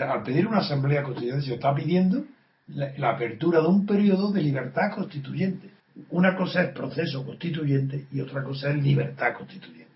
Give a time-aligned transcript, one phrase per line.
[0.00, 2.24] al pedir una asamblea constituyente se está pidiendo
[2.68, 5.70] la, apertura de un periodo de libertad constituyente.
[6.10, 9.92] Una cosa es proceso constituyente y otra cosa es libertad constituyente.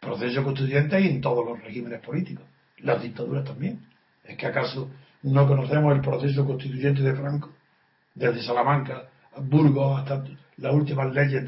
[0.00, 2.44] Proceso constituyente hay en todos los regímenes políticos,
[2.78, 3.80] las dictaduras también.
[4.24, 4.90] ¿Es que acaso
[5.22, 7.50] no conocemos el proceso constituyente de Franco?
[8.14, 10.24] Desde Salamanca, Burgos, hasta
[10.58, 11.44] las últimas leyes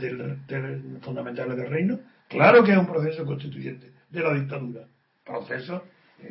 [1.01, 1.99] fundamentales del reino.
[2.29, 4.87] Claro que es un proceso constituyente de la dictadura.
[5.25, 5.85] Proceso,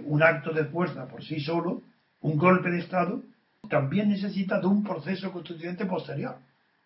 [0.06, 1.84] un acto de fuerza por sí solo,
[2.22, 3.24] un golpe de Estado,
[3.70, 6.38] también necesita de un proceso constituyente posterior,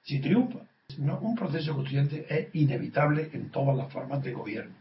[0.04, 0.60] si triunfa.
[0.98, 4.76] Un proceso constituyente es inevitable en todas las formas de gobierno.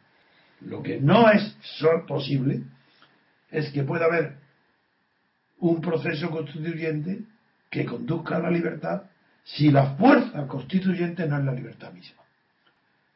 [0.61, 1.57] Lo que no es
[2.07, 2.63] posible
[3.51, 4.37] es que pueda haber
[5.59, 7.23] un proceso constituyente
[7.71, 9.05] que conduzca a la libertad
[9.45, 12.23] si la fuerza constituyente no es la libertad misma.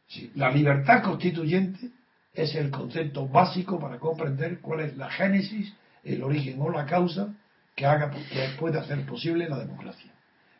[0.06, 1.90] Si la libertad constituyente
[2.42, 7.34] es el concepto básico para comprender cuál es la génesis, el origen o la causa
[7.74, 10.10] que haga que pueda hacer posible la democracia.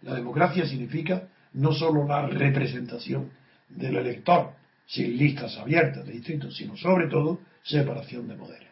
[0.03, 3.31] La democracia significa no solo la representación
[3.69, 4.53] del elector
[4.87, 8.69] sin listas abiertas de distritos, sino sobre todo separación de poderes.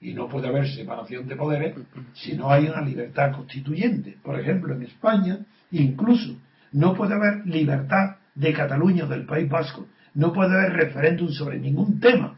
[0.00, 1.74] Y no puede haber separación de poderes
[2.14, 4.16] si no hay una libertad constituyente.
[4.22, 5.38] Por ejemplo, en España,
[5.70, 6.36] incluso
[6.72, 9.86] no puede haber libertad de Cataluña o del País Vasco.
[10.18, 12.36] No puede haber referéndum sobre ningún tema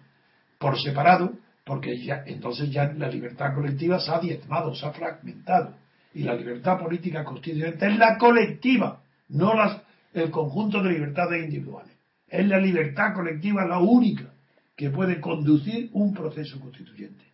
[0.59, 1.33] por separado,
[1.65, 5.77] porque ya, entonces ya la libertad colectiva se ha diezmado, se ha fragmentado.
[6.13, 9.81] Y la libertad política constituyente es la colectiva, no las,
[10.13, 11.95] el conjunto de libertades individuales.
[12.29, 14.31] Es la libertad colectiva la única
[14.77, 17.25] que puede conducir un proceso constituyente.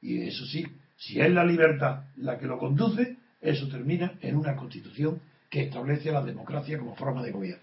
[0.00, 4.56] Y eso sí, si es la libertad la que lo conduce, eso termina en una
[4.56, 7.62] constitución que establece la democracia como forma de gobierno.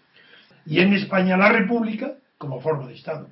[0.65, 3.29] Y en España la república como forma de Estado.